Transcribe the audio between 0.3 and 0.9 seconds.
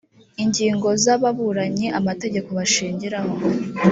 ingingo